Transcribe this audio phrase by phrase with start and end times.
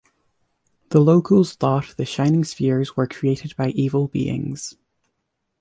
[0.89, 4.73] The locals thought the shining spheres were created by evil beings.